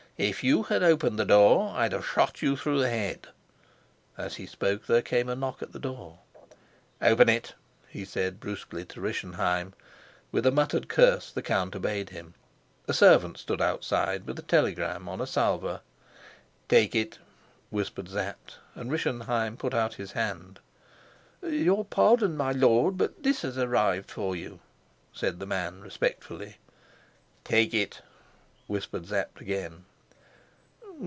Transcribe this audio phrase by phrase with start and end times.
[0.17, 3.29] If you had opened the door, I'd have shot you through the head."
[4.15, 6.19] As he spoke there came a knock at the door.
[7.01, 7.55] "Open it,"
[7.87, 9.73] he said brusquely to Rischenheim.
[10.31, 12.35] With a muttered curse the count obeyed him.
[12.87, 15.81] A servant stood outside with a telegram on a salver.
[16.69, 17.17] "Take it,"
[17.71, 20.59] whispered Sapt, and Rischenheim put out his hand.
[21.41, 24.59] "Your pardon, my lord, but this has arrived for you,"
[25.11, 26.57] said the man respectfully.
[27.43, 28.01] "Take it,"
[28.67, 29.85] whispered Sapt again.